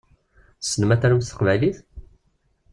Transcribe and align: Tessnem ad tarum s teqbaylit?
Tessnem 0.59 0.93
ad 0.93 0.99
tarum 0.99 1.21
s 1.23 1.27
teqbaylit? 1.29 1.77